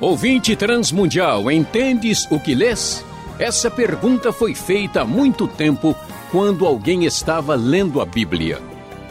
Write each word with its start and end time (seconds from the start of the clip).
Ouvinte 0.00 0.54
transmundial, 0.56 1.50
entendes 1.50 2.26
o 2.30 2.38
que 2.38 2.54
lês? 2.54 3.04
Essa 3.38 3.70
pergunta 3.70 4.32
foi 4.32 4.54
feita 4.54 5.02
há 5.02 5.04
muito 5.04 5.46
tempo 5.48 5.96
quando 6.30 6.66
alguém 6.66 7.04
estava 7.04 7.54
lendo 7.54 8.00
a 8.00 8.04
Bíblia. 8.04 8.60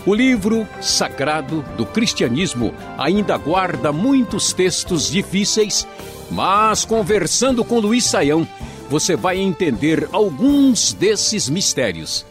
O 0.06 0.14
livro 0.14 0.68
sagrado 0.82 1.64
do 1.78 1.86
cristianismo 1.86 2.74
ainda 2.98 3.38
guarda 3.38 3.92
muitos 3.92 4.52
textos 4.52 5.10
difíceis, 5.10 5.88
mas 6.30 6.86
conversando 6.86 7.64
com 7.64 7.80
Luiz 7.80 8.06
Saião, 8.06 8.48
você 8.90 9.16
vai 9.16 9.38
entender 9.40 10.10
alguns 10.12 10.92
desses 10.94 11.48
mistérios. 11.48 12.26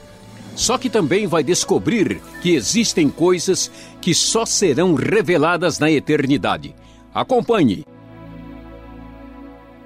Só 0.61 0.77
que 0.77 0.91
também 0.91 1.27
vai 1.27 1.43
descobrir 1.43 2.21
que 2.43 2.51
existem 2.51 3.09
coisas 3.09 3.71
que 3.99 4.13
só 4.15 4.45
serão 4.45 4.93
reveladas 4.93 5.79
na 5.79 5.91
eternidade. 5.91 6.75
Acompanhe 7.15 7.83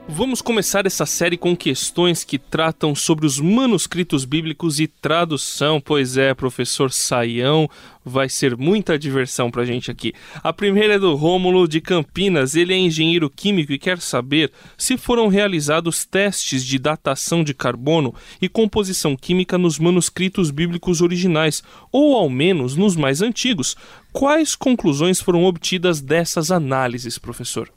Vamos 0.06 0.42
começar 0.42 0.84
essa 0.84 1.06
série 1.06 1.38
com 1.38 1.56
questões 1.56 2.24
que 2.24 2.38
tratam 2.38 2.94
sobre 2.94 3.24
os 3.24 3.40
manuscritos 3.40 4.26
bíblicos 4.26 4.78
e 4.78 4.86
tradução. 4.86 5.80
Pois 5.80 6.18
é, 6.18 6.34
professor 6.34 6.92
Saião, 6.92 7.68
vai 8.04 8.28
ser 8.28 8.54
muita 8.54 8.98
diversão 8.98 9.50
pra 9.50 9.64
gente 9.64 9.90
aqui. 9.90 10.12
A 10.42 10.52
primeira 10.52 10.94
é 10.94 10.98
do 10.98 11.14
Rômulo 11.14 11.66
de 11.66 11.80
Campinas. 11.80 12.54
Ele 12.54 12.74
é 12.74 12.76
engenheiro 12.76 13.30
químico 13.30 13.72
e 13.72 13.78
quer 13.78 13.98
saber 13.98 14.52
se 14.76 14.98
foram 14.98 15.28
realizados 15.28 16.04
testes 16.04 16.62
de 16.62 16.78
datação 16.78 17.42
de 17.42 17.54
carbono 17.54 18.14
e 18.42 18.48
composição 18.48 19.16
química 19.16 19.56
nos 19.56 19.78
manuscritos 19.78 20.50
bíblicos 20.50 21.00
originais, 21.00 21.62
ou 21.90 22.14
ao 22.14 22.28
menos 22.28 22.76
nos 22.76 22.94
mais 22.94 23.22
antigos. 23.22 23.74
Quais 24.12 24.54
conclusões 24.54 25.18
foram 25.18 25.44
obtidas 25.44 26.02
dessas 26.02 26.50
análises, 26.50 27.16
professor? 27.16 27.73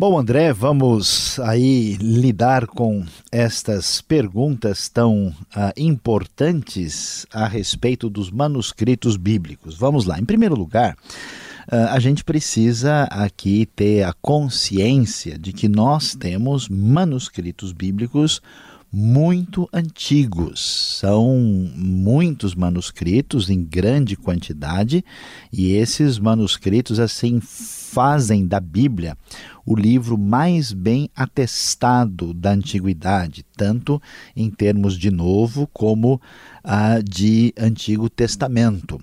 Bom, 0.00 0.18
André, 0.18 0.50
vamos 0.50 1.38
aí 1.40 1.98
lidar 2.00 2.66
com 2.66 3.04
estas 3.30 4.00
perguntas 4.00 4.88
tão 4.88 5.26
uh, 5.26 5.34
importantes 5.76 7.26
a 7.30 7.46
respeito 7.46 8.08
dos 8.08 8.30
manuscritos 8.30 9.18
bíblicos. 9.18 9.76
Vamos 9.76 10.06
lá. 10.06 10.18
Em 10.18 10.24
primeiro 10.24 10.54
lugar, 10.54 10.94
uh, 10.94 11.90
a 11.90 12.00
gente 12.00 12.24
precisa 12.24 13.02
aqui 13.10 13.66
ter 13.76 14.04
a 14.04 14.14
consciência 14.22 15.38
de 15.38 15.52
que 15.52 15.68
nós 15.68 16.14
temos 16.14 16.66
manuscritos 16.66 17.70
bíblicos 17.70 18.40
muito 18.92 19.68
antigos. 19.72 20.98
São 20.98 21.38
muitos 21.74 22.54
manuscritos 22.54 23.48
em 23.48 23.62
grande 23.62 24.16
quantidade 24.16 25.04
e 25.52 25.72
esses 25.72 26.18
manuscritos 26.18 26.98
assim 26.98 27.40
fazem 27.40 28.46
da 28.46 28.60
Bíblia 28.60 29.16
o 29.64 29.76
livro 29.76 30.18
mais 30.18 30.72
bem 30.72 31.08
atestado 31.14 32.34
da 32.34 32.50
antiguidade, 32.50 33.44
tanto 33.56 34.00
em 34.34 34.50
termos 34.50 34.98
de 34.98 35.10
Novo 35.10 35.68
como 35.72 36.20
ah, 36.64 37.00
de 37.00 37.52
Antigo 37.56 38.08
Testamento. 38.08 39.00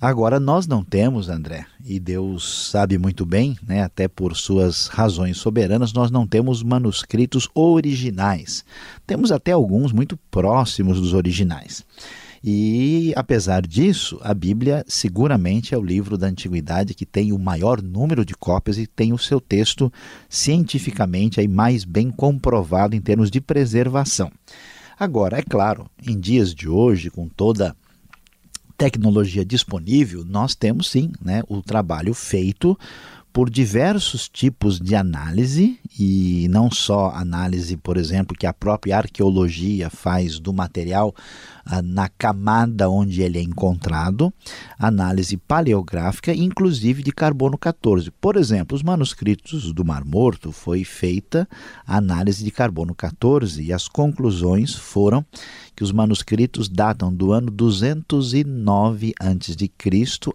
Agora, 0.00 0.40
nós 0.40 0.66
não 0.66 0.82
temos, 0.82 1.28
André, 1.28 1.66
e 1.84 2.00
Deus 2.00 2.70
sabe 2.70 2.96
muito 2.96 3.26
bem, 3.26 3.56
né, 3.66 3.82
até 3.82 4.08
por 4.08 4.34
suas 4.34 4.86
razões 4.86 5.36
soberanas, 5.36 5.92
nós 5.92 6.10
não 6.10 6.26
temos 6.26 6.62
manuscritos 6.62 7.48
originais. 7.54 8.64
Temos 9.06 9.30
até 9.30 9.52
alguns 9.52 9.92
muito 9.92 10.16
próximos 10.30 11.00
dos 11.00 11.12
originais. 11.12 11.84
E, 12.42 13.12
apesar 13.16 13.66
disso, 13.66 14.18
a 14.22 14.32
Bíblia 14.32 14.82
seguramente 14.88 15.74
é 15.74 15.78
o 15.78 15.84
livro 15.84 16.16
da 16.16 16.26
antiguidade 16.26 16.94
que 16.94 17.04
tem 17.04 17.32
o 17.32 17.38
maior 17.38 17.82
número 17.82 18.24
de 18.24 18.34
cópias 18.34 18.78
e 18.78 18.86
tem 18.86 19.12
o 19.12 19.18
seu 19.18 19.38
texto 19.38 19.92
cientificamente 20.26 21.38
aí 21.38 21.46
mais 21.46 21.84
bem 21.84 22.10
comprovado 22.10 22.96
em 22.96 23.00
termos 23.00 23.30
de 23.30 23.42
preservação. 23.42 24.32
Agora, 24.98 25.38
é 25.38 25.42
claro, 25.42 25.86
em 26.06 26.18
dias 26.18 26.54
de 26.54 26.68
hoje, 26.68 27.10
com 27.10 27.28
toda 27.28 27.76
tecnologia 28.80 29.44
disponível, 29.44 30.24
nós 30.24 30.54
temos 30.54 30.88
sim 30.88 31.12
né, 31.20 31.42
o 31.50 31.60
trabalho 31.60 32.14
feito 32.14 32.78
por 33.30 33.50
diversos 33.50 34.26
tipos 34.26 34.80
de 34.80 34.96
análise, 34.96 35.78
e 35.98 36.48
não 36.48 36.70
só 36.70 37.10
análise, 37.10 37.76
por 37.76 37.98
exemplo, 37.98 38.34
que 38.34 38.46
a 38.46 38.54
própria 38.54 38.96
arqueologia 38.96 39.90
faz 39.90 40.38
do 40.38 40.50
material 40.50 41.14
na 41.82 42.08
camada 42.08 42.88
onde 42.88 43.22
ele 43.22 43.38
é 43.38 43.42
encontrado, 43.42 44.32
análise 44.78 45.36
paleográfica, 45.36 46.34
inclusive 46.34 47.02
de 47.02 47.12
carbono 47.12 47.58
14. 47.58 48.10
Por 48.10 48.36
exemplo, 48.36 48.76
os 48.76 48.82
manuscritos 48.82 49.72
do 49.72 49.84
Mar 49.84 50.04
Morto 50.04 50.52
foi 50.52 50.84
feita 50.84 51.48
análise 51.86 52.42
de 52.42 52.50
carbono 52.50 52.94
14 52.94 53.62
e 53.62 53.72
as 53.72 53.88
conclusões 53.88 54.74
foram 54.74 55.24
que 55.74 55.84
os 55.84 55.92
manuscritos 55.92 56.68
datam 56.68 57.12
do 57.12 57.32
ano 57.32 57.50
209 57.50 59.14
a.C. 59.18 59.70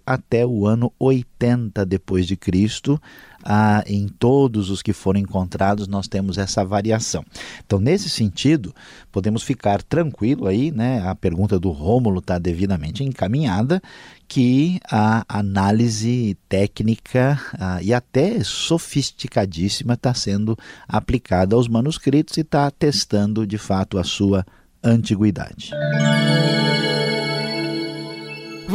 até 0.06 0.46
o 0.46 0.66
ano 0.66 0.92
80 1.00 1.86
depois 1.86 2.26
de 2.26 2.36
Cristo. 2.36 3.00
Ah, 3.48 3.84
em 3.86 4.08
todos 4.08 4.72
os 4.72 4.82
que 4.82 4.92
foram 4.92 5.20
encontrados 5.20 5.88
nós 5.88 6.08
temos 6.08 6.40
essa 6.40 6.66
variação. 6.66 7.24
Então, 7.64 7.80
nesse 7.80 8.10
sentido, 8.10 8.74
podemos 9.12 9.44
ficar 9.44 9.84
tranquilo 9.84 10.48
aí, 10.48 10.72
né? 10.72 11.08
A 11.08 11.14
pergunta 11.14 11.60
do 11.60 11.70
Rômulo 11.70 12.20
está 12.20 12.40
devidamente 12.40 13.04
encaminhada, 13.04 13.80
que 14.28 14.80
a 14.90 15.24
análise 15.30 16.36
técnica 16.50 17.40
ah, 17.60 17.80
e 17.84 17.94
até 17.94 18.44
sofisticadíssima 18.44 19.94
está 19.94 20.14
sendo 20.14 20.58
aplicada 20.88 21.56
aos 21.56 21.68
manuscritos 21.68 22.38
e 22.38 22.42
está 22.42 22.72
testando 22.72 23.46
de 23.46 23.60
fato 23.60 24.00
a 24.00 24.04
sua 24.04 24.44
antiguidade. 24.84 25.72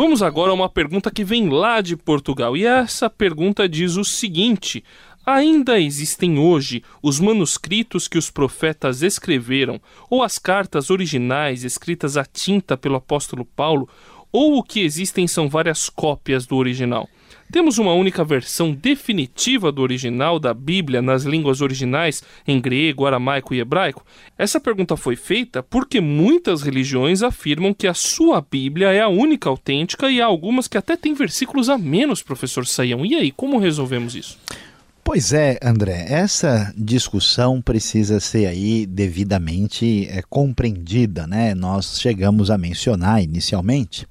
Vamos 0.03 0.23
agora 0.23 0.51
a 0.51 0.55
uma 0.55 0.71
pergunta 0.71 1.11
que 1.11 1.23
vem 1.23 1.51
lá 1.51 1.83
de 1.83 1.95
Portugal. 1.95 2.57
E 2.57 2.65
essa 2.65 3.11
pergunta 3.11 3.69
diz 3.69 3.97
o 3.97 4.03
seguinte: 4.03 4.83
Ainda 5.27 5.79
existem 5.79 6.39
hoje 6.39 6.83
os 7.03 7.21
manuscritos 7.21 8.09
que 8.09 8.17
os 8.17 8.31
profetas 8.31 9.03
escreveram, 9.03 9.79
ou 10.09 10.23
as 10.23 10.39
cartas 10.39 10.89
originais 10.89 11.65
escritas 11.65 12.17
à 12.17 12.25
tinta 12.25 12.79
pelo 12.79 12.97
apóstolo 12.97 13.45
Paulo, 13.45 13.87
ou 14.33 14.57
o 14.57 14.63
que 14.63 14.81
existem 14.81 15.29
são 15.29 15.51
várias 15.51 15.91
cópias 15.91 16.47
do 16.47 16.57
original? 16.57 17.07
Temos 17.51 17.79
uma 17.79 17.93
única 17.93 18.23
versão 18.23 18.73
definitiva 18.73 19.73
do 19.73 19.83
original 19.83 20.39
da 20.39 20.55
Bíblia 20.55 21.03
nas 21.03 21.25
línguas 21.25 21.61
originais, 21.61 22.23
em 22.47 22.61
grego, 22.61 23.07
aramaico 23.07 23.53
e 23.53 23.59
hebraico? 23.59 24.07
Essa 24.39 24.61
pergunta 24.61 24.97
foi 24.97 25.17
feita 25.17 25.61
porque 25.61 26.01
muitas 26.01 26.63
religiões 26.63 27.25
afirmam 27.25 27.75
que 27.75 27.89
a 27.89 27.95
sua 27.95 28.41
Bíblia 28.41 28.93
é 28.93 29.01
a 29.01 29.09
única 29.09 29.49
autêntica 29.49 30.09
e 30.09 30.21
há 30.21 30.27
algumas 30.27 30.69
que 30.69 30.79
até 30.79 30.97
têm 30.97 31.13
versículos 31.13 31.69
a 31.69 31.77
menos, 31.77 32.23
professor 32.23 32.65
Saião. 32.65 33.05
E 33.05 33.17
aí, 33.17 33.33
como 33.33 33.59
resolvemos 33.59 34.15
isso? 34.15 34.39
Pois 35.03 35.33
é, 35.33 35.59
André, 35.61 36.07
essa 36.09 36.73
discussão 36.77 37.61
precisa 37.61 38.21
ser 38.21 38.47
aí 38.47 38.87
devidamente 38.87 40.07
é, 40.09 40.23
compreendida, 40.23 41.27
né? 41.27 41.53
Nós 41.53 41.99
chegamos 41.99 42.49
a 42.49 42.57
mencionar 42.57 43.21
inicialmente 43.21 44.07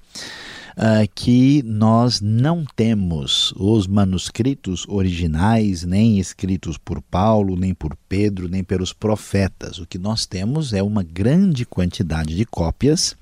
uh, 0.80 1.08
que 1.14 1.62
nós 1.64 2.22
não 2.22 2.66
temos 2.76 3.54
os 3.58 3.86
manuscritos 3.86 4.86
originais, 4.88 5.84
nem 5.84 6.18
escritos 6.18 6.78
por 6.78 7.02
Paulo, 7.02 7.58
nem 7.58 7.74
por 7.74 7.96
Pedro, 8.08 8.48
nem 8.48 8.64
pelos 8.64 8.94
profetas. 8.94 9.78
O 9.78 9.86
que 9.86 9.98
nós 9.98 10.26
temos 10.26 10.74
é 10.74 10.82
uma 10.82 11.04
grande 11.04 11.66
quantidade 11.66 12.36
de 12.36 12.46
cópias. 12.46 13.16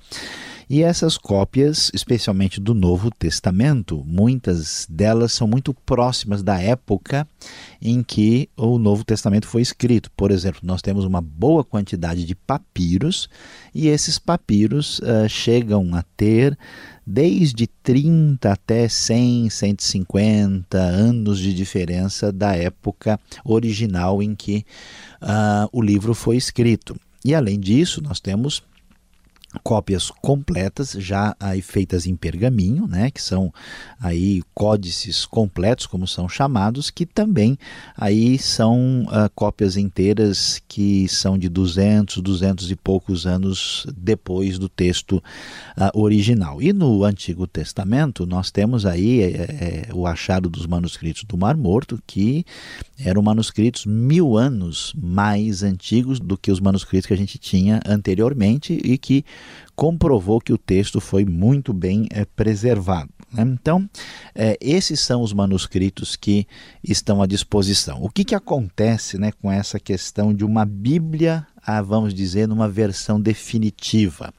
E 0.70 0.82
essas 0.82 1.16
cópias, 1.16 1.90
especialmente 1.94 2.60
do 2.60 2.74
Novo 2.74 3.10
Testamento, 3.10 4.04
muitas 4.06 4.86
delas 4.88 5.32
são 5.32 5.48
muito 5.48 5.72
próximas 5.72 6.42
da 6.42 6.60
época 6.60 7.26
em 7.80 8.02
que 8.02 8.50
o 8.54 8.78
Novo 8.78 9.02
Testamento 9.02 9.46
foi 9.46 9.62
escrito. 9.62 10.10
Por 10.10 10.30
exemplo, 10.30 10.60
nós 10.62 10.82
temos 10.82 11.06
uma 11.06 11.22
boa 11.22 11.64
quantidade 11.64 12.22
de 12.22 12.34
papiros 12.34 13.30
e 13.74 13.88
esses 13.88 14.18
papiros 14.18 14.98
uh, 14.98 15.26
chegam 15.26 15.94
a 15.94 16.02
ter 16.16 16.58
desde 17.06 17.66
30 17.66 18.52
até 18.52 18.86
100, 18.88 19.48
150 19.48 20.76
anos 20.76 21.38
de 21.38 21.54
diferença 21.54 22.30
da 22.30 22.54
época 22.54 23.18
original 23.42 24.22
em 24.22 24.34
que 24.34 24.66
uh, 25.22 25.66
o 25.72 25.80
livro 25.80 26.12
foi 26.12 26.36
escrito. 26.36 26.94
E 27.24 27.34
além 27.34 27.58
disso, 27.58 28.02
nós 28.02 28.20
temos 28.20 28.62
cópias 29.62 30.10
completas 30.10 30.92
já 30.92 31.34
aí 31.40 31.62
feitas 31.62 32.06
em 32.06 32.14
pergaminho, 32.14 32.86
né, 32.86 33.10
que 33.10 33.20
são 33.20 33.52
aí 33.98 34.42
códices 34.54 35.24
completos 35.24 35.86
como 35.86 36.06
são 36.06 36.28
chamados, 36.28 36.90
que 36.90 37.06
também 37.06 37.58
aí 37.96 38.38
são 38.38 39.04
uh, 39.04 39.30
cópias 39.34 39.76
inteiras 39.76 40.60
que 40.68 41.08
são 41.08 41.38
de 41.38 41.48
200, 41.48 42.18
200 42.18 42.70
e 42.70 42.76
poucos 42.76 43.26
anos 43.26 43.86
depois 43.96 44.58
do 44.58 44.68
texto 44.68 45.22
uh, 45.76 45.98
original. 45.98 46.60
E 46.60 46.72
no 46.72 47.04
Antigo 47.04 47.46
Testamento 47.46 48.26
nós 48.26 48.50
temos 48.50 48.84
aí 48.84 49.22
é, 49.22 49.86
é, 49.88 49.88
o 49.94 50.06
achado 50.06 50.50
dos 50.50 50.66
manuscritos 50.66 51.24
do 51.24 51.38
Mar 51.38 51.56
Morto, 51.56 52.02
que 52.06 52.44
eram 52.98 53.22
manuscritos 53.22 53.86
mil 53.86 54.36
anos 54.36 54.92
mais 54.96 55.62
antigos 55.62 56.20
do 56.20 56.36
que 56.36 56.50
os 56.50 56.60
manuscritos 56.60 57.06
que 57.06 57.14
a 57.14 57.16
gente 57.16 57.38
tinha 57.38 57.80
anteriormente 57.86 58.78
e 58.84 58.98
que 58.98 59.24
comprovou 59.74 60.40
que 60.40 60.52
o 60.52 60.58
texto 60.58 61.00
foi 61.00 61.24
muito 61.24 61.72
bem 61.72 62.06
é, 62.10 62.24
preservado. 62.24 63.10
Né? 63.32 63.42
Então, 63.42 63.88
é, 64.34 64.58
esses 64.60 65.00
são 65.00 65.22
os 65.22 65.32
manuscritos 65.32 66.16
que 66.16 66.46
estão 66.82 67.22
à 67.22 67.26
disposição. 67.26 68.02
O 68.02 68.10
que, 68.10 68.24
que 68.24 68.34
acontece 68.34 69.18
né, 69.18 69.30
com 69.32 69.50
essa 69.50 69.78
questão 69.78 70.34
de 70.34 70.44
uma 70.44 70.64
Bíblia, 70.64 71.46
ah, 71.62 71.82
vamos 71.82 72.12
dizer, 72.12 72.48
numa 72.48 72.68
versão 72.68 73.20
definitiva? 73.20 74.32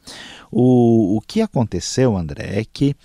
O, 0.51 1.17
o 1.17 1.21
que 1.21 1.41
aconteceu, 1.41 2.17
André, 2.17 2.59
é 2.59 2.65
que 2.65 2.95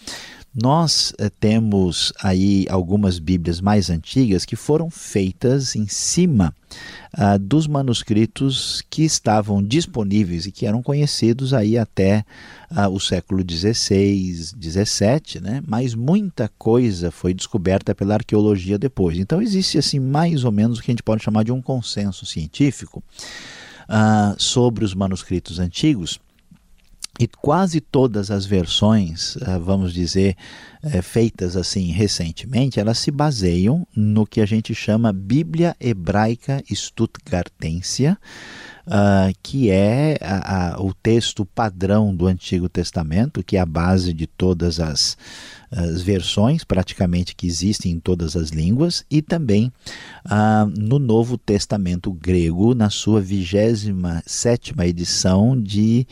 nós 0.55 1.13
eh, 1.19 1.29
temos 1.41 2.13
aí 2.23 2.65
algumas 2.71 3.19
Bíblias 3.19 3.61
mais 3.61 3.91
antigas 3.91 4.45
que 4.45 4.55
foram 4.55 4.89
feitas 4.89 5.75
em 5.75 5.89
cima 5.89 6.55
ah, 7.13 7.37
dos 7.37 7.67
manuscritos 7.67 8.81
que 8.89 9.03
estavam 9.03 9.61
disponíveis 9.61 10.47
e 10.47 10.53
que 10.53 10.65
eram 10.65 10.81
conhecidos 10.81 11.53
aí 11.53 11.77
até 11.77 12.25
ah, 12.71 12.89
o 12.89 13.01
século 13.01 13.45
XVI, 13.49 14.33
XVII, 14.61 15.41
né? 15.43 15.63
mas 15.67 15.93
muita 15.95 16.49
coisa 16.57 17.11
foi 17.11 17.35
descoberta 17.35 17.93
pela 17.93 18.15
arqueologia 18.15 18.79
depois. 18.79 19.19
Então 19.19 19.43
existe 19.43 19.77
assim 19.77 19.99
mais 19.99 20.45
ou 20.45 20.53
menos 20.53 20.79
o 20.79 20.83
que 20.83 20.91
a 20.91 20.93
gente 20.93 21.03
pode 21.03 21.25
chamar 21.25 21.43
de 21.43 21.51
um 21.51 21.61
consenso 21.61 22.25
científico 22.25 23.03
ah, 23.89 24.37
sobre 24.39 24.85
os 24.85 24.95
manuscritos 24.95 25.59
antigos 25.59 26.21
e 27.19 27.29
quase 27.29 27.81
todas 27.81 28.31
as 28.31 28.45
versões, 28.45 29.37
eh, 29.37 29.59
vamos 29.59 29.93
dizer, 29.95 30.37
eh, 30.83 31.01
feitas 31.01 31.57
assim 31.57 31.93
recentemente, 31.93 32.81
elas 32.81 32.99
se 32.99 33.11
baseiam 33.11 33.87
no 33.95 34.27
que 34.27 34.41
a 34.41 34.47
gente 34.47 34.75
chama 34.75 35.13
Bíblia 35.13 35.77
Hebraica 35.79 36.63
Stuttgartensia, 36.69 38.19
uh, 38.87 39.35
que 39.43 39.71
é 39.71 40.19
a, 40.21 40.75
a, 40.75 40.83
o 40.83 40.93
texto 40.95 41.45
padrão 41.45 42.15
do 42.15 42.27
Antigo 42.27 42.69
Testamento, 42.69 43.43
que 43.43 43.57
é 43.57 43.61
a 43.61 43.67
base 43.67 44.13
de 44.13 44.27
todas 44.27 44.81
as, 44.81 45.17
as 45.71 46.03
versões, 46.03 46.65
praticamente 46.65 47.35
que 47.35 47.47
existem 47.47 47.93
em 47.93 48.01
todas 48.01 48.37
as 48.37 48.51
línguas, 48.51 49.05
e 49.11 49.23
também 49.23 49.73
uh, 50.27 50.67
no 50.79 50.99
Novo 50.99 51.37
Testamento 51.37 52.13
grego, 52.13 52.75
na 52.75 52.91
sua 52.91 53.21
27 53.21 54.75
edição 54.81 55.61
de 55.61 56.07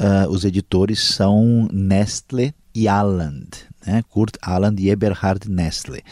uh, 0.00 0.28
os 0.30 0.44
editores 0.44 1.00
são 1.00 1.68
Nestle 1.72 2.54
e 2.74 2.88
Alland, 2.88 3.48
né? 3.86 4.02
Kurt 4.08 4.36
Alland 4.40 4.82
e 4.82 4.88
Eberhard 4.88 5.50
Nestle 5.50 6.02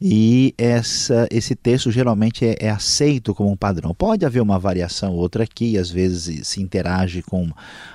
e 0.00 0.54
essa, 0.58 1.26
esse 1.30 1.54
texto 1.54 1.90
geralmente 1.90 2.44
é, 2.44 2.56
é, 2.60 2.70
aceito 2.70 3.34
como 3.34 3.50
um 3.50 3.56
padrão. 3.56 3.94
Pode 3.94 4.24
haver 4.24 4.40
uma 4.40 4.58
variação 4.58 5.12
outra 5.14 5.44
aqui, 5.44 5.78
às 5.78 5.90
vezes 5.90 6.46
se 6.46 6.60
interage 6.60 7.22
com 7.22 7.50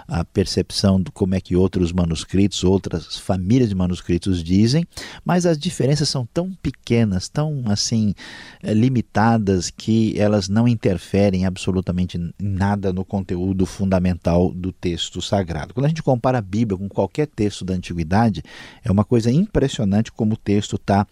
a 0.07 0.25
percepção 0.25 0.99
de 0.99 1.11
como 1.11 1.35
é 1.35 1.41
que 1.41 1.55
outros 1.55 1.91
manuscritos, 1.91 2.63
outras 2.63 3.17
famílias 3.17 3.69
de 3.69 3.75
manuscritos 3.75 4.43
dizem, 4.43 4.85
mas 5.23 5.45
as 5.45 5.57
diferenças 5.57 6.09
são 6.09 6.27
tão 6.33 6.51
pequenas, 6.63 7.29
tão 7.29 7.63
assim 7.67 8.15
eh, 8.63 8.73
limitadas 8.73 9.69
que 9.69 10.19
elas 10.19 10.49
não 10.49 10.67
interferem 10.67 11.45
absolutamente 11.45 12.19
nada 12.39 12.91
no 12.91 13.05
conteúdo 13.05 13.65
fundamental 13.65 14.51
do 14.51 14.71
texto 14.71 15.21
sagrado. 15.21 15.73
Quando 15.73 15.85
a 15.85 15.89
gente 15.89 16.01
compara 16.01 16.39
a 16.39 16.41
Bíblia 16.41 16.77
com 16.77 16.89
qualquer 16.89 17.27
texto 17.27 17.63
da 17.63 17.75
antiguidade, 17.75 18.43
é 18.83 18.91
uma 18.91 19.03
coisa 19.03 19.31
impressionante 19.31 20.11
como 20.11 20.33
o 20.33 20.37
texto 20.37 20.75
está 20.75 21.05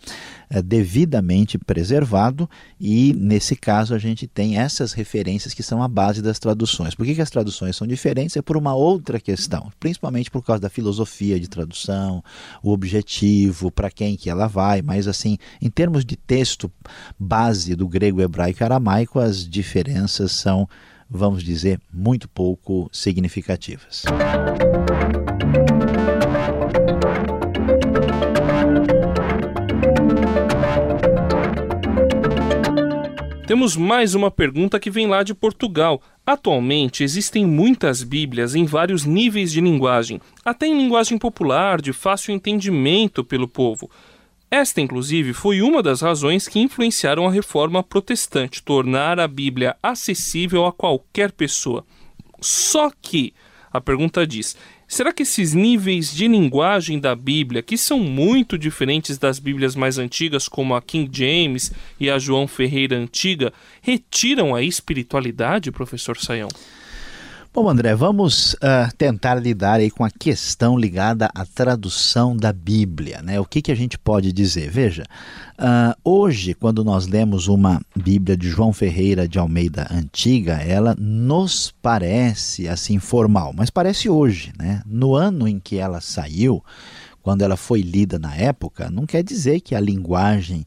é, 0.50 0.62
devidamente 0.78 1.58
preservado 1.58 2.48
e 2.80 3.12
nesse 3.14 3.56
caso 3.56 3.96
a 3.96 3.98
gente 3.98 4.28
tem 4.28 4.60
essas 4.60 4.94
referências 4.94 5.52
que 5.52 5.64
são 5.64 5.82
a 5.82 5.88
base 5.88 6.22
das 6.22 6.38
traduções. 6.38 6.94
Por 6.94 7.04
que, 7.04 7.16
que 7.16 7.22
as 7.22 7.32
traduções 7.32 7.76
são 7.76 7.88
diferentes? 7.88 8.38
É 8.38 8.44
por 8.44 8.56
uma 8.56 8.76
outra 8.76 9.20
questão, 9.20 9.72
principalmente 9.80 10.30
por 10.30 10.44
causa 10.44 10.62
da 10.62 10.70
filosofia 10.70 11.40
de 11.40 11.48
tradução, 11.48 12.24
o 12.62 12.72
objetivo, 12.72 13.72
para 13.72 13.90
quem 13.90 14.16
que 14.16 14.30
ela 14.30 14.46
vai, 14.46 14.84
mas 14.84 15.08
assim, 15.08 15.40
em 15.60 15.70
termos 15.70 16.06
de 16.06 16.16
texto 16.16 16.72
base 17.18 17.76
do 17.76 17.88
grego, 17.88 18.22
hebraico 18.22 18.62
e 18.62 18.64
aramaico, 18.64 19.20
as 19.20 19.50
diferenças 19.50 20.32
são, 20.32 20.70
vamos 21.10 21.42
dizer, 21.44 21.82
muito 21.92 22.30
pouco 22.30 22.88
significativas. 22.94 24.04
Temos 33.48 33.78
mais 33.78 34.14
uma 34.14 34.30
pergunta 34.30 34.78
que 34.78 34.92
vem 34.92 35.08
lá 35.08 35.24
de 35.24 35.34
Portugal. 35.34 36.02
Atualmente 36.26 37.02
existem 37.02 37.46
muitas 37.46 38.04
Bíblias 38.04 38.56
em 38.56 38.66
vários 38.66 39.06
níveis 39.06 39.54
de 39.54 39.62
linguagem, 39.62 40.20
até 40.44 40.68
em 40.68 40.78
linguagem 40.78 41.18
popular, 41.18 41.80
de 41.80 41.94
fácil 41.94 42.36
entendimento 42.36 43.24
pelo 43.24 43.48
povo. 43.48 43.90
Esta, 44.52 44.82
inclusive, 44.82 45.32
foi 45.32 45.62
uma 45.62 45.82
das 45.82 46.02
razões 46.02 46.46
que 46.46 46.60
influenciaram 46.60 47.26
a 47.26 47.32
reforma 47.32 47.82
protestante, 47.82 48.62
tornar 48.62 49.18
a 49.18 49.30
Bíblia 49.30 49.78
acessível 49.82 50.66
a 50.66 50.74
qualquer 50.74 51.32
pessoa. 51.32 51.86
Só 52.42 52.92
que, 53.02 53.34
a 53.72 53.80
pergunta 53.80 54.28
diz: 54.28 54.58
Será 54.88 55.12
que 55.12 55.24
esses 55.24 55.54
níveis 55.54 56.16
de 56.16 56.30
linguagem 56.30 56.98
da 56.98 57.14
Bíblia, 57.14 57.62
que 57.62 57.78
são 57.78 58.00
muito 58.00 58.58
diferentes 58.58 59.18
das 59.18 59.38
Bíblias 59.38 59.76
mais 59.76 59.98
antigas, 59.98 60.48
como 60.48 60.74
a 60.74 60.82
King 60.82 61.10
James 61.12 61.74
e 62.00 62.10
a 62.10 62.18
João 62.18 62.48
Ferreira 62.48 62.98
Antiga, 62.98 63.52
retiram 63.82 64.56
a 64.56 64.62
espiritualidade, 64.64 65.74
professor 65.74 66.16
Saião? 66.16 66.48
Bom, 67.60 67.68
André, 67.70 67.96
vamos 67.96 68.54
uh, 68.54 68.96
tentar 69.00 69.34
lidar 69.34 69.80
aí 69.80 69.90
com 69.90 70.04
a 70.04 70.12
questão 70.12 70.78
ligada 70.78 71.28
à 71.34 71.44
tradução 71.44 72.38
da 72.38 72.54
Bíblia. 72.54 73.20
Né? 73.24 73.40
O 73.40 73.46
que, 73.46 73.64
que 73.64 73.72
a 73.72 73.76
gente 73.76 73.98
pode 73.98 74.32
dizer? 74.32 74.70
Veja, 74.70 75.06
uh, 75.58 76.00
hoje, 76.04 76.54
quando 76.54 76.84
nós 76.84 77.08
lemos 77.08 77.48
uma 77.48 77.82
Bíblia 77.96 78.38
de 78.38 78.48
João 78.48 78.72
Ferreira 78.72 79.28
de 79.28 79.40
Almeida 79.40 79.88
antiga, 79.90 80.62
ela 80.62 80.96
nos 81.00 81.74
parece 81.82 82.68
assim 82.68 83.00
formal, 83.00 83.52
mas 83.58 83.72
parece 83.72 84.08
hoje. 84.08 84.54
Né? 84.56 84.84
No 84.86 85.16
ano 85.16 85.48
em 85.48 85.60
que 85.60 85.78
ela 85.78 86.00
saiu, 86.00 86.64
quando 87.24 87.42
ela 87.42 87.58
foi 87.58 87.82
lida 87.82 88.20
na 88.20 88.36
época, 88.36 88.92
não 88.92 89.08
quer 89.08 89.24
dizer 89.24 89.62
que 89.62 89.74
a 89.74 89.80
linguagem 89.80 90.64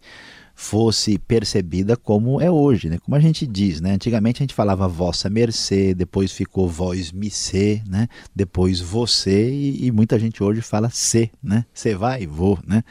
fosse 0.61 1.19
percebida 1.19 1.97
como 1.97 2.38
é 2.38 2.50
hoje, 2.50 2.90
né? 2.90 2.99
Como 2.99 3.17
a 3.17 3.19
gente 3.19 3.47
diz, 3.47 3.81
né? 3.81 3.93
Antigamente 3.93 4.43
a 4.43 4.45
gente 4.45 4.55
falava 4.55 4.87
vossa 4.87 5.31
mercê, 5.31 5.95
depois 5.95 6.33
ficou 6.33 6.69
vós 6.69 7.14
ser, 7.31 7.83
né? 7.88 8.07
Depois 8.37 8.79
você 8.79 9.50
e, 9.50 9.87
e, 9.87 9.90
muita 9.90 10.19
gente 10.19 10.45
hoje 10.45 10.61
fala 10.61 10.90
se, 10.90 11.31
né? 11.43 11.64
Você 11.73 11.95
vai, 11.95 12.26
vou, 12.26 12.59
né? 12.67 12.85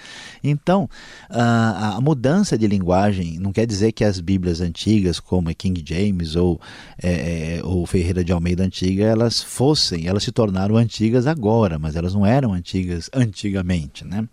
Então 0.44 0.90
a, 1.30 1.98
a, 1.98 2.02
mudança 2.02 2.58
de 2.58 2.66
linguagem 2.66 3.38
não 3.38 3.54
quer 3.54 3.68
dizer 3.68 3.92
que 3.92 4.04
as 4.04 4.20
Bíblias 4.20 4.62
antigas, 4.62 5.20
como 5.20 5.54
King 5.54 5.84
James 5.86 6.36
ou, 6.36 6.60
é, 7.02 7.60
é, 7.60 7.62
ou 7.64 7.86
Ferreira 7.86 8.24
de 8.24 8.32
Almeida 8.32 8.64
antiga, 8.64 9.06
elas 9.06 9.44
fossem, 9.44 10.08
elas 10.08 10.24
se 10.24 10.32
tornaram 10.32 10.76
antigas 10.76 11.28
agora, 11.28 11.78
mas 11.78 11.96
elas 11.96 12.16
não 12.16 12.26
eram 12.26 12.52
antigas 12.52 13.12
antigamente, 13.14 14.04
né? 14.04 14.28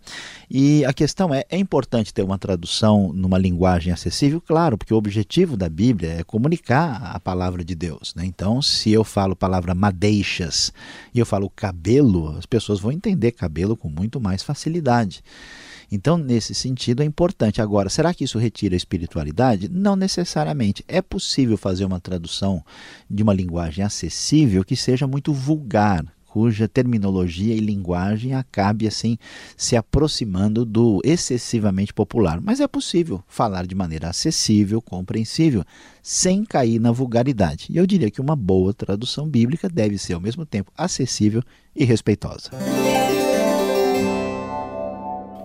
E 0.49 0.83
a 0.85 0.91
questão 0.91 1.31
é, 1.33 1.43
é 1.51 1.57
importante 1.57 2.11
ter 2.11 2.23
uma 2.23 2.39
tradução 2.39 3.13
no 3.13 3.26
numa 3.27 3.37
linguagem 3.37 3.91
acessível? 3.91 4.39
Claro, 4.39 4.77
porque 4.77 4.93
o 4.93 4.97
objetivo 4.97 5.57
da 5.57 5.67
Bíblia 5.67 6.13
é 6.13 6.23
comunicar 6.23 7.11
a 7.13 7.19
palavra 7.19 7.63
de 7.63 7.75
Deus. 7.75 8.15
Né? 8.15 8.25
Então, 8.25 8.61
se 8.61 8.91
eu 8.91 9.03
falo 9.03 9.33
a 9.33 9.35
palavra 9.35 9.75
madeixas 9.75 10.71
e 11.13 11.19
eu 11.19 11.25
falo 11.25 11.49
cabelo, 11.49 12.37
as 12.37 12.45
pessoas 12.45 12.79
vão 12.79 12.91
entender 12.91 13.33
cabelo 13.33 13.75
com 13.75 13.89
muito 13.89 14.19
mais 14.19 14.41
facilidade. 14.41 15.21
Então, 15.91 16.17
nesse 16.17 16.53
sentido, 16.53 17.01
é 17.01 17.05
importante. 17.05 17.61
Agora, 17.61 17.89
será 17.89 18.13
que 18.13 18.23
isso 18.23 18.39
retira 18.39 18.75
a 18.75 18.77
espiritualidade? 18.77 19.69
Não 19.69 19.95
necessariamente. 19.95 20.83
É 20.87 21.01
possível 21.01 21.57
fazer 21.57 21.85
uma 21.85 21.99
tradução 21.99 22.63
de 23.09 23.23
uma 23.23 23.33
linguagem 23.33 23.83
acessível 23.83 24.63
que 24.63 24.75
seja 24.75 25.07
muito 25.07 25.33
vulgar, 25.33 26.03
cuja 26.37 26.67
terminologia 26.67 27.55
e 27.55 27.59
linguagem 27.59 28.35
acabe 28.35 28.85
assim 28.85 29.17
se 29.57 29.75
aproximando 29.75 30.63
do 30.63 31.01
excessivamente 31.03 31.91
popular. 31.91 32.39
Mas 32.39 32.59
é 32.59 32.67
possível 32.67 33.23
falar 33.27 33.65
de 33.65 33.73
maneira 33.73 34.09
acessível, 34.09 34.79
compreensível, 34.79 35.63
sem 36.03 36.45
cair 36.45 36.79
na 36.79 36.91
vulgaridade. 36.91 37.65
E 37.71 37.77
eu 37.77 37.87
diria 37.87 38.11
que 38.11 38.21
uma 38.21 38.35
boa 38.35 38.71
tradução 38.71 39.27
bíblica 39.27 39.67
deve 39.67 39.97
ser 39.97 40.13
ao 40.13 40.21
mesmo 40.21 40.45
tempo 40.45 40.71
acessível 40.77 41.41
e 41.75 41.83
respeitosa. 41.83 42.51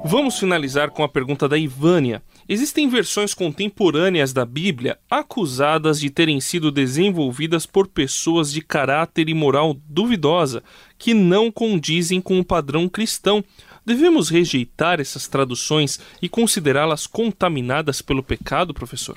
Vamos 0.04 0.36
finalizar 0.36 0.90
com 0.90 1.04
a 1.04 1.08
pergunta 1.08 1.48
da 1.48 1.56
Ivânia. 1.56 2.22
Existem 2.48 2.88
versões 2.88 3.34
contemporâneas 3.34 4.32
da 4.32 4.44
Bíblia 4.44 4.98
acusadas 5.08 6.00
de 6.00 6.10
terem 6.10 6.40
sido 6.40 6.72
desenvolvidas 6.72 7.66
por 7.66 7.86
pessoas 7.86 8.52
de 8.52 8.60
caráter 8.60 9.28
e 9.28 9.34
moral 9.34 9.76
duvidosa, 9.88 10.62
que 10.98 11.14
não 11.14 11.52
condizem 11.52 12.20
com 12.20 12.38
o 12.40 12.44
padrão 12.44 12.88
cristão. 12.88 13.44
Devemos 13.86 14.28
rejeitar 14.28 15.00
essas 15.00 15.28
traduções 15.28 16.00
e 16.20 16.28
considerá-las 16.28 17.06
contaminadas 17.06 18.02
pelo 18.02 18.22
pecado, 18.22 18.74
professor? 18.74 19.16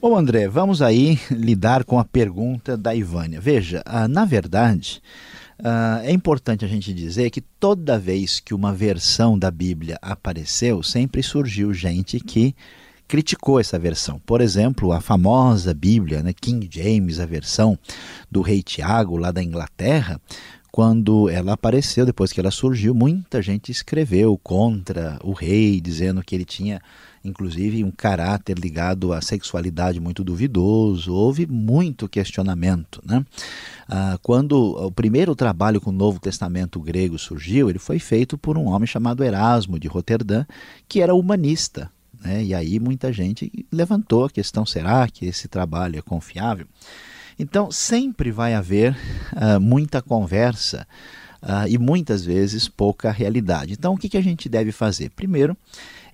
Bom, 0.00 0.16
André, 0.16 0.46
vamos 0.46 0.80
aí 0.80 1.18
lidar 1.28 1.82
com 1.82 1.98
a 1.98 2.04
pergunta 2.04 2.76
da 2.76 2.94
Ivânia. 2.94 3.40
Veja, 3.40 3.82
ah, 3.84 4.06
na 4.06 4.24
verdade, 4.24 5.02
Uh, 5.60 6.04
é 6.04 6.12
importante 6.12 6.64
a 6.64 6.68
gente 6.68 6.94
dizer 6.94 7.30
que 7.30 7.40
toda 7.40 7.98
vez 7.98 8.38
que 8.38 8.54
uma 8.54 8.72
versão 8.72 9.36
da 9.36 9.50
Bíblia 9.50 9.98
apareceu, 10.00 10.82
sempre 10.82 11.22
surgiu 11.22 11.74
gente 11.74 12.20
que 12.20 12.54
criticou 13.08 13.58
essa 13.58 13.78
versão. 13.78 14.20
Por 14.20 14.40
exemplo, 14.40 14.92
a 14.92 15.00
famosa 15.00 15.74
Bíblia, 15.74 16.22
né, 16.22 16.32
King 16.32 16.68
James, 16.70 17.18
a 17.18 17.26
versão 17.26 17.76
do 18.30 18.40
rei 18.42 18.62
Tiago 18.62 19.16
lá 19.16 19.32
da 19.32 19.42
Inglaterra, 19.42 20.20
quando 20.70 21.28
ela 21.28 21.54
apareceu, 21.54 22.06
depois 22.06 22.32
que 22.32 22.38
ela 22.38 22.50
surgiu, 22.50 22.94
muita 22.94 23.42
gente 23.42 23.72
escreveu 23.72 24.38
contra 24.38 25.18
o 25.24 25.32
rei, 25.32 25.80
dizendo 25.80 26.22
que 26.22 26.36
ele 26.36 26.44
tinha 26.44 26.80
inclusive 27.28 27.84
um 27.84 27.90
caráter 27.90 28.58
ligado 28.58 29.12
à 29.12 29.20
sexualidade 29.20 30.00
muito 30.00 30.24
duvidoso, 30.24 31.12
houve 31.12 31.46
muito 31.46 32.08
questionamento. 32.08 33.00
Né? 33.04 33.24
Ah, 33.88 34.18
quando 34.22 34.54
o 34.54 34.90
primeiro 34.90 35.34
trabalho 35.34 35.80
com 35.80 35.90
o 35.90 35.92
Novo 35.92 36.18
Testamento 36.18 36.80
grego 36.80 37.18
surgiu, 37.18 37.70
ele 37.70 37.78
foi 37.78 37.98
feito 37.98 38.36
por 38.36 38.58
um 38.58 38.66
homem 38.66 38.86
chamado 38.86 39.22
Erasmo 39.22 39.78
de 39.78 39.86
Roterdã, 39.86 40.44
que 40.88 41.00
era 41.00 41.14
humanista. 41.14 41.90
Né? 42.20 42.44
E 42.44 42.54
aí 42.54 42.80
muita 42.80 43.12
gente 43.12 43.50
levantou 43.70 44.24
a 44.24 44.30
questão: 44.30 44.66
será 44.66 45.06
que 45.08 45.26
esse 45.26 45.46
trabalho 45.48 45.98
é 45.98 46.02
confiável? 46.02 46.66
Então, 47.38 47.70
sempre 47.70 48.32
vai 48.32 48.54
haver 48.54 48.96
uh, 49.32 49.60
muita 49.60 50.02
conversa 50.02 50.86
uh, 51.42 51.68
e 51.68 51.78
muitas 51.78 52.24
vezes 52.24 52.68
pouca 52.68 53.10
realidade. 53.10 53.72
Então, 53.72 53.94
o 53.94 53.98
que, 53.98 54.08
que 54.08 54.16
a 54.16 54.22
gente 54.22 54.48
deve 54.48 54.72
fazer? 54.72 55.10
Primeiro, 55.10 55.56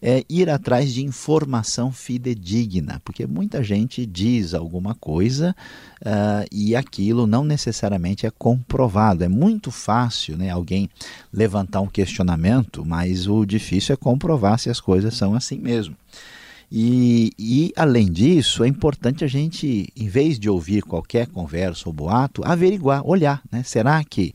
é 0.06 0.22
ir 0.28 0.50
atrás 0.50 0.92
de 0.92 1.02
informação 1.02 1.90
fidedigna, 1.90 3.00
porque 3.04 3.26
muita 3.26 3.62
gente 3.62 4.04
diz 4.04 4.52
alguma 4.52 4.94
coisa 4.94 5.56
uh, 6.02 6.46
e 6.52 6.76
aquilo 6.76 7.26
não 7.26 7.42
necessariamente 7.42 8.26
é 8.26 8.30
comprovado. 8.30 9.24
É 9.24 9.28
muito 9.28 9.70
fácil 9.70 10.36
né, 10.36 10.50
alguém 10.50 10.90
levantar 11.32 11.80
um 11.80 11.86
questionamento, 11.86 12.84
mas 12.84 13.26
o 13.26 13.46
difícil 13.46 13.94
é 13.94 13.96
comprovar 13.96 14.58
se 14.58 14.68
as 14.68 14.78
coisas 14.78 15.14
são 15.14 15.34
assim 15.34 15.58
mesmo. 15.58 15.96
E, 16.76 17.30
e, 17.38 17.72
além 17.76 18.10
disso, 18.10 18.64
é 18.64 18.66
importante 18.66 19.22
a 19.22 19.28
gente, 19.28 19.86
em 19.96 20.08
vez 20.08 20.40
de 20.40 20.50
ouvir 20.50 20.82
qualquer 20.82 21.28
conversa 21.28 21.84
ou 21.86 21.92
boato, 21.92 22.42
averiguar, 22.44 23.06
olhar. 23.06 23.40
Né? 23.48 23.62
Será 23.62 24.02
que 24.02 24.32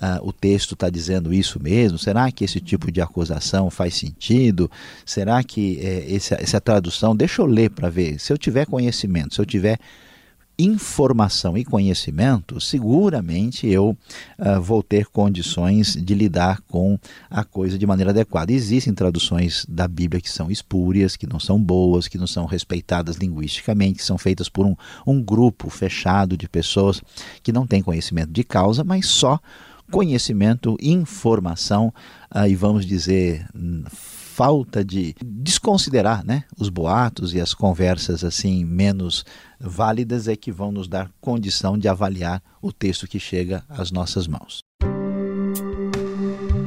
uh, 0.00 0.26
o 0.26 0.32
texto 0.32 0.72
está 0.72 0.88
dizendo 0.88 1.34
isso 1.34 1.62
mesmo? 1.62 1.98
Será 1.98 2.32
que 2.32 2.46
esse 2.46 2.60
tipo 2.60 2.90
de 2.90 3.02
acusação 3.02 3.68
faz 3.68 3.94
sentido? 3.94 4.70
Será 5.04 5.44
que 5.44 5.80
é, 5.80 6.14
essa, 6.14 6.36
essa 6.36 6.58
tradução. 6.62 7.14
Deixa 7.14 7.42
eu 7.42 7.46
ler 7.46 7.68
para 7.68 7.90
ver. 7.90 8.18
Se 8.18 8.32
eu 8.32 8.38
tiver 8.38 8.64
conhecimento, 8.64 9.34
se 9.34 9.40
eu 9.42 9.44
tiver 9.44 9.78
informação 10.58 11.56
e 11.56 11.64
conhecimento, 11.64 12.60
seguramente 12.60 13.66
eu 13.66 13.96
uh, 14.38 14.60
vou 14.60 14.82
ter 14.82 15.06
condições 15.06 15.96
de 15.96 16.14
lidar 16.14 16.60
com 16.62 16.98
a 17.30 17.42
coisa 17.42 17.78
de 17.78 17.86
maneira 17.86 18.10
adequada. 18.10 18.52
Existem 18.52 18.94
traduções 18.94 19.64
da 19.68 19.88
Bíblia 19.88 20.20
que 20.20 20.30
são 20.30 20.50
espúrias, 20.50 21.16
que 21.16 21.26
não 21.26 21.40
são 21.40 21.62
boas, 21.62 22.06
que 22.06 22.18
não 22.18 22.26
são 22.26 22.44
respeitadas 22.44 23.16
linguisticamente, 23.16 23.98
que 23.98 24.04
são 24.04 24.18
feitas 24.18 24.48
por 24.48 24.66
um, 24.66 24.76
um 25.06 25.22
grupo 25.22 25.70
fechado 25.70 26.36
de 26.36 26.48
pessoas 26.48 27.02
que 27.42 27.52
não 27.52 27.66
têm 27.66 27.82
conhecimento 27.82 28.30
de 28.30 28.44
causa, 28.44 28.84
mas 28.84 29.06
só 29.06 29.40
conhecimento, 29.90 30.76
informação 30.80 31.92
uh, 32.34 32.46
e 32.46 32.54
vamos 32.54 32.86
dizer 32.86 33.46
falta 34.32 34.82
de 34.82 35.14
desconsiderar 35.22 36.24
né, 36.24 36.44
os 36.58 36.70
boatos 36.70 37.34
e 37.34 37.40
as 37.40 37.52
conversas 37.52 38.24
assim 38.24 38.64
menos 38.64 39.24
válidas 39.60 40.26
é 40.26 40.34
que 40.34 40.50
vão 40.50 40.72
nos 40.72 40.88
dar 40.88 41.10
condição 41.20 41.76
de 41.76 41.86
avaliar 41.86 42.42
o 42.62 42.72
texto 42.72 43.06
que 43.06 43.20
chega 43.20 43.62
às 43.68 43.92
nossas 43.92 44.26
mãos. 44.26 44.60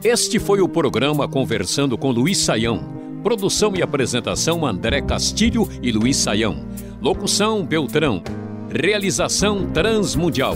Este 0.03 0.37
foi 0.37 0.61
o 0.61 0.69
programa 0.69 1.27
Conversando 1.27 1.97
com 1.97 2.11
Luiz 2.11 2.37
Saião. 2.37 2.83
Produção 3.23 3.75
e 3.75 3.81
apresentação 3.81 4.63
André 4.63 5.01
Castilho 5.01 5.67
e 5.81 5.91
Luiz 5.91 6.17
Saião. 6.17 6.63
Locução 7.01 7.65
Beltrão. 7.65 8.21
Realização 8.69 9.71
Transmundial. 9.71 10.55